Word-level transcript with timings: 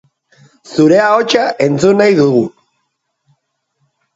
Zure 0.75 0.97
ahotsa 1.09 1.43
entzun 1.65 2.01
nahi 2.03 2.17
dugu. 2.21 2.43